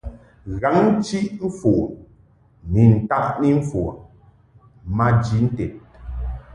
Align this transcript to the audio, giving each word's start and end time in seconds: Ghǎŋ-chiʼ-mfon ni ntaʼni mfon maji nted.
Ghǎŋ-chiʼ-mfon 0.61 1.81
ni 2.71 2.83
ntaʼni 3.03 3.49
mfon 3.61 3.89
maji 4.97 5.37
nted. 5.49 5.73